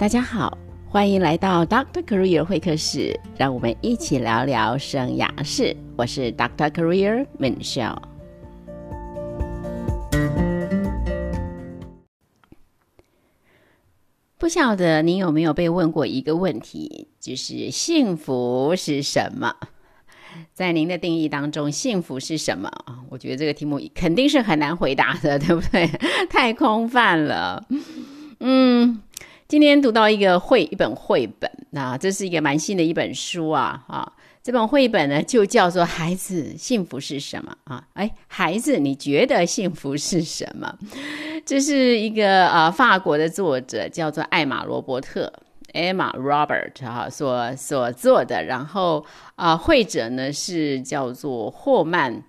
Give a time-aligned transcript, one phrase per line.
[0.00, 0.56] 大家好，
[0.88, 5.76] 欢迎来到 Doctor Career 会客室，让我们一起聊聊生涯事。
[5.94, 7.98] 我是 Doctor Career Michelle。
[14.38, 19.54] 不晓得您有没有被问过一个问题，就是幸福是什么？
[20.54, 22.70] 在您的定义当中，幸福是什么？
[23.10, 25.86] 我觉得这个题目肯定是很难回答的，对不对？
[26.30, 27.66] 太空泛了。
[28.42, 28.99] 嗯，
[29.50, 34.12] 今天读到一个绘一本绘本，那这是一个蛮新的一本书啊啊！
[34.44, 37.84] 这本绘本呢就叫做《孩子幸福是什么》啊？
[37.94, 40.72] 哎，孩子，你觉得幸福是什么？
[41.44, 45.32] 这是一个呃法国的作者叫做艾玛罗伯特
[45.72, 49.04] （Emma Robert） 哈所所做的，然后
[49.34, 52.22] 啊绘者呢是叫做霍曼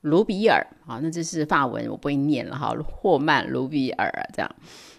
[0.00, 4.50] 卢比尔啊，那这是法文我不会念了哈，霍曼卢比尔这样。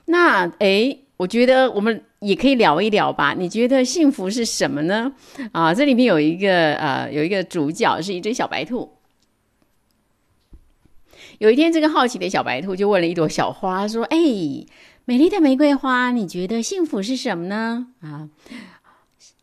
[0.05, 3.33] 那诶，我觉得我们也可以聊一聊吧。
[3.37, 5.11] 你觉得幸福是什么呢？
[5.51, 8.93] 啊，这里面有一个呃，有一个主角是一只小白兔。
[11.39, 14.17] 有一天，这个好奇的小白兔就问了一朵小花说：“哎，
[15.05, 18.29] 美丽的玫瑰花，你觉得幸福是什么呢？”啊，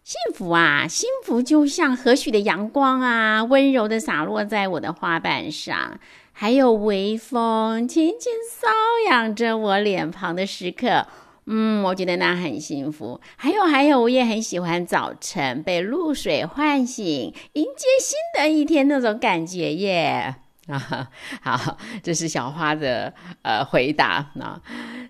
[0.03, 5.99] 幸福啊，幸福就像和煦的阳光啊，温柔的洒落在我的花瓣上。
[6.37, 11.07] 还有微风轻轻搔痒着我脸庞的时刻，
[11.47, 13.21] 嗯，我觉得那很幸福。
[13.37, 20.37] 还有，还有，我也很喜欢早晨被露水唤醒，迎接新的一天那种感觉耶。
[20.67, 21.11] 啊，
[21.43, 24.31] 好，这是小花的呃回答。
[24.37, 24.59] 那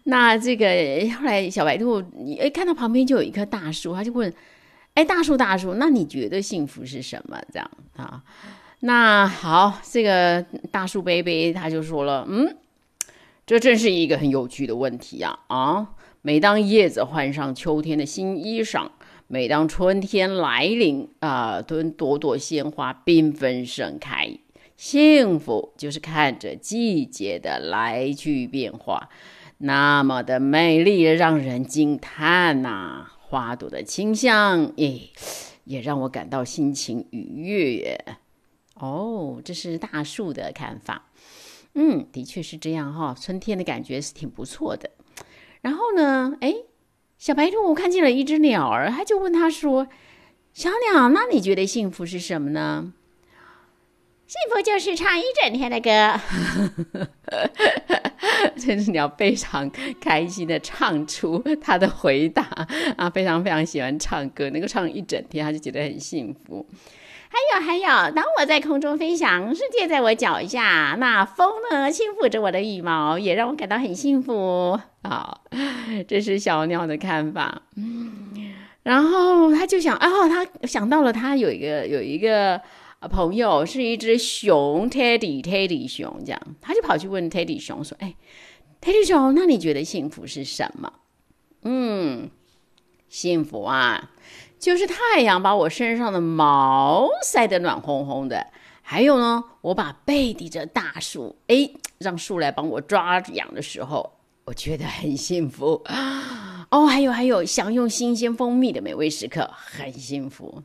[0.04, 0.66] 那这个
[1.16, 2.02] 后来小白兔
[2.40, 4.32] 哎看到旁边就有一棵大树，他就问：
[4.94, 7.40] 哎，大树大树，那你觉得幸福是什么？
[7.52, 8.22] 这样啊？
[8.80, 12.56] 那好，这个大树贝贝他就说了，嗯，
[13.46, 15.38] 这真是一个很有趣的问题呀！
[15.46, 15.86] 啊，
[16.26, 18.88] 每当叶子换上秋天的新衣裳，
[19.26, 24.38] 每当春天来临，啊，朵朵朵鲜花缤纷盛开，
[24.74, 29.10] 幸福就是看着季节的来去变化，
[29.58, 33.06] 那么的美丽，让人惊叹呐！
[33.20, 35.10] 花朵的清香，诶，
[35.64, 38.02] 也让我感到心情愉悦。
[38.76, 41.10] 哦，这是大树的看法。
[41.74, 43.14] 嗯，的确是这样哈。
[43.14, 44.88] 春天的感觉是挺不错的。
[45.64, 46.54] 然后呢，哎，
[47.16, 49.88] 小白兔看见了一只鸟儿，他就问他说
[50.52, 52.92] ：“小鸟，那你觉得幸福是什么呢？”
[54.28, 56.20] 幸福就是唱一整天的歌。
[58.56, 62.42] 这只鸟非常开心的唱出他的回答
[62.98, 66.66] 啊，非常非常喜欢唱歌，能够唱一整天，他就觉得很幸福。
[67.34, 74.78] 还有还有，当我在空中飞翔，世界在我脚下，那风呢轻抚着我的羽毛，也让我感到很幸福。
[75.02, 75.42] 好，
[76.06, 77.62] 这是小鸟的看法。
[78.84, 82.60] 然后他就想，哦，他想到了，他有一个有一个
[83.10, 88.14] 朋友是一只熊，Teddy，Teddy 熊这样，他就跑去问 Teddy 熊说：“哎
[88.80, 90.92] ，Teddy 熊，那你觉得幸福是什么？”
[91.66, 92.23] 嗯，
[93.14, 94.10] 幸福啊。
[94.58, 98.48] 就是太阳把我身上的毛晒得暖烘烘的，
[98.82, 105.80] 还有呢，我把背抵着大树，哎，让树来帮我抓痒的时候，我觉得很幸福。
[106.70, 110.64] 哦，还有还有，享用新鲜蜂蜜的美味时刻，很幸福。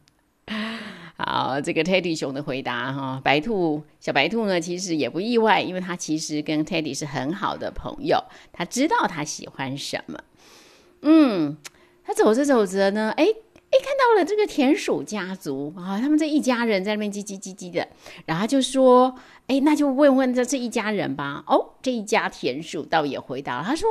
[1.17, 10.19] 好，这个 Teddy 熊的回答哈，白兔小白兔呢，其实也不意外，因为它其实跟 Teddy 是很好的朋友，他知道他喜欢什么。
[11.01, 11.57] 嗯，
[12.09, 13.27] 他走着走着呢，哎。
[13.71, 17.87] 哎，看到了这个田鼠家族啊，他们这一家人在那边叽叽叽叽的，
[18.25, 19.13] 然后就说
[19.45, 23.87] ：“哎，那就问问这这一家人吧。”哦，这一家田鼠倒也回答了，他说：“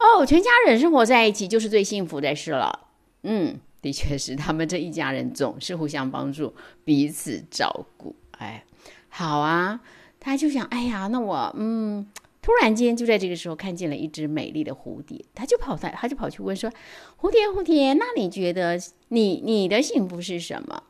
[0.00, 2.88] 哦，全家人生活在一起就是最幸福的事了。”
[3.22, 6.52] 嗯，的确是，他们这一家人总是互相帮助，
[6.84, 8.16] 彼此照顾。
[8.38, 8.64] 哎，
[9.08, 9.78] 好啊，
[10.18, 12.08] 他就想：“哎呀，那我嗯。”
[12.42, 16.68] 突然间，就在这个时候，看见了一只美丽的蝴蝶，他就跑在，他就跑去问说
[17.16, 18.76] ：“蝴蝶，蝴蝶，那你觉得
[19.08, 20.82] 你你的幸福是什么？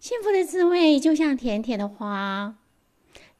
[0.00, 2.56] 幸福的滋味就像甜甜的花，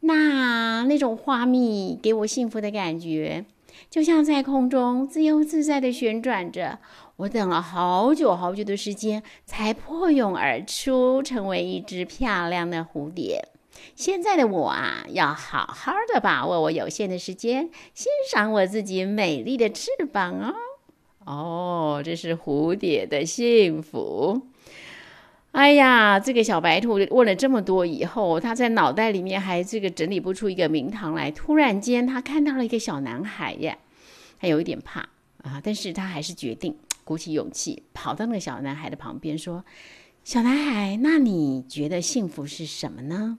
[0.00, 3.44] 那那种花蜜给我幸福的感觉，
[3.90, 6.78] 就像在空中自由自在的旋转着。
[7.16, 13.48] 我等了好久好久的时间，才破蛹而出，成为一只漂亮的蝴蝶。”
[13.96, 20.54] 现在的我啊，要好好的把握我有限的时间，欣赏我自己美丽的翅膀哦。
[21.24, 24.46] 哦，这是蝴蝶的幸福。
[25.52, 31.30] 哎呀，这个小白兔问了这么多以后，他在脑袋里面还这个整理不出一个名堂来。
[31.30, 33.76] 突然间，他看到了一个小男孩呀，
[34.38, 35.00] 他有一点怕
[35.42, 39.64] 啊，但是他还是决定鼓起勇气跑到那个小男孩的旁边说
[40.22, 43.38] ：“小男孩，那你觉得幸福是什么呢？”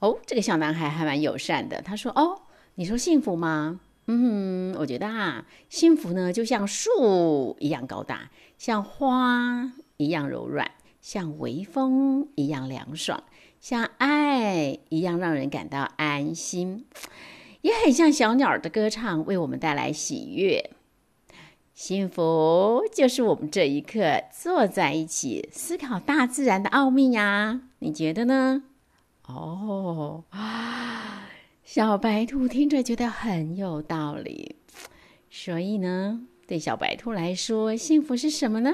[0.00, 2.42] 哦，这个小男孩还蛮友善的，他说：“哦，
[2.74, 3.80] 你说幸福吗？
[4.08, 10.70] 嗯，我觉得啊，幸福呢就像树一样高大，像花一样柔软，
[11.00, 13.24] 像微风一样凉爽，
[13.58, 16.84] 像爱一样让人感到安心，
[17.62, 20.70] 也很像小鸟的歌唱，为我们带来喜悦。
[21.74, 28.62] 幸福就是我们这一刻坐在一起思考大自然的奥秘呀，你觉得呢？”
[29.26, 30.24] 哦，
[31.64, 34.56] 小白兔听着觉得很有道理，
[35.30, 38.72] 所以呢，对小白兔来说，幸福是什么呢？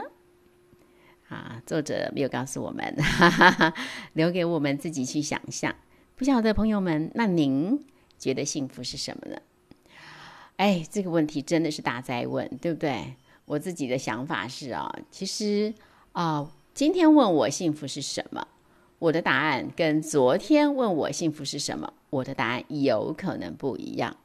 [1.28, 3.74] 啊，作者没有告诉我们，哈哈哈，
[4.12, 5.74] 留给我们自己去想象。
[6.16, 7.82] 不晓得朋友们，那您
[8.18, 9.40] 觉得幸福是什么呢？
[10.56, 13.14] 哎，这个问题真的是大灾问，对不对？
[13.46, 15.72] 我自己的想法是啊，其实
[16.12, 18.46] 啊，今天问我幸福是什么？
[19.02, 24.16] 我的答案跟昨天问我幸福是什么，我的答案有可能不一样，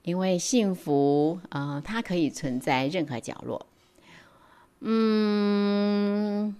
[0.00, 3.66] 因为幸福啊，它可以存在任何角落。
[4.80, 6.56] 嗯，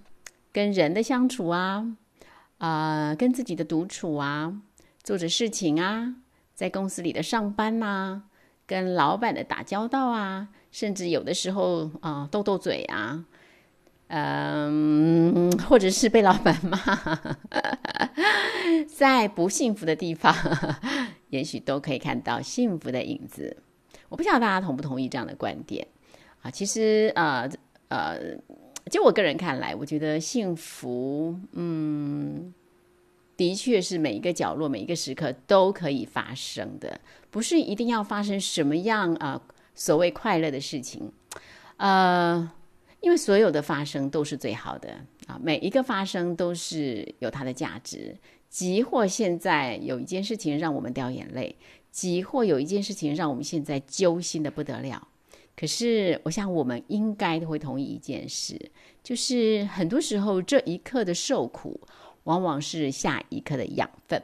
[0.51, 1.97] 跟人的相处啊，
[2.59, 4.61] 啊，跟自己的独处啊，
[5.01, 6.17] 做着事情啊，
[6.53, 8.21] 在公司里的上班呐，
[8.67, 13.25] 跟老板的打交道啊，甚至有的时候啊，斗斗嘴啊。
[14.11, 16.77] 嗯，或者是被老板骂，
[18.89, 20.35] 在不幸福的地方，
[21.29, 23.55] 也许都可以看到幸福的影子。
[24.09, 25.87] 我不晓得大家同不同意这样的观点
[26.41, 26.49] 啊？
[26.49, 27.47] 其实，呃
[27.89, 28.17] 呃，
[28.89, 32.51] 就我个人看来，我觉得幸福，嗯，
[33.37, 36.99] 的确是每一个角落、每一个时刻都可以发生的，
[37.29, 39.39] 不是一定要发生什么样啊
[39.75, 41.11] 所谓快乐的事情，
[41.77, 42.51] 呃。
[43.01, 44.89] 因为所有的发生都是最好的
[45.27, 48.15] 啊，每一个发生都是有它的价值。
[48.49, 51.55] 即或现在有一件事情让我们掉眼泪，
[51.91, 55.07] 即或有一件事情让我们现在揪心的不得了，
[55.55, 58.59] 可是我想我们应该都会同意一件事，
[59.03, 61.79] 就是很多时候这一刻的受苦，
[62.23, 64.19] 往往是下一刻的养分。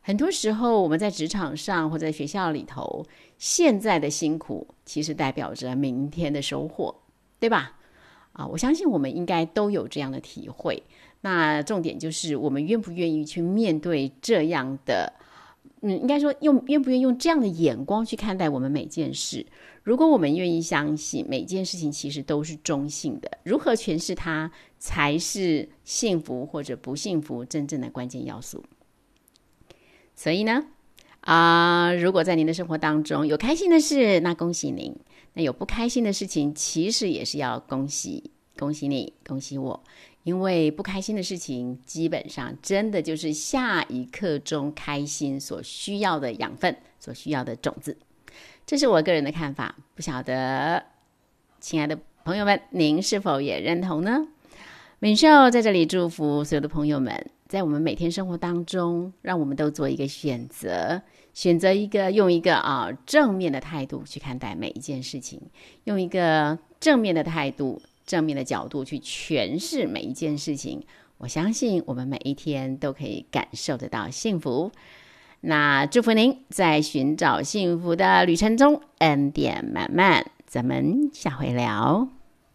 [0.00, 3.06] 很多时候我们在职场上或在学校里头，
[3.38, 6.92] 现在的辛苦其实代表着明天的收获，
[7.38, 7.78] 对吧？
[8.32, 10.82] 啊，我相信我们应该都有这样的体会。
[11.20, 15.12] 那重点就是我们愿不愿意去面对这样的，
[15.82, 19.46] 嗯，应该说用愿不愿意用这样的眼光去看待我们每件事。
[19.84, 28.64] 如果我们愿意相信每件事情其实都是中性的，如何诠释它才是幸福或者不幸福真正的关键要素。
[30.14, 30.66] 所以呢，
[31.22, 34.94] 啊，如果在您的生活当中有开心的事，那恭喜您。
[35.34, 39.82] 那有不开心的事情，其实也是要恭喜恭喜你，恭喜我，
[40.24, 47.96] 因为不开心的事情，基本上真的就是下一刻中开心所需要的养分，所需要的种子。
[48.66, 50.84] 这是我个人的看法，不晓得
[51.60, 54.26] 亲爱的朋友们，您是否也认同呢？
[54.98, 61.02] 敏秀在这里祝福所有的朋友们，在我们每天生活当中，让我们都做一个选择。
[61.34, 65.38] 选择一个用一个啊正面的态度去看待每一件事情，
[65.84, 70.82] 用一个正面的态度、正面的角度去诠释每一件事情。
[71.18, 74.72] 我相信我们每一天都可以感受得到幸福。
[75.42, 80.24] 那祝福您在寻找幸福的旅程中恩典满满。
[80.46, 82.21] 咱们下回聊。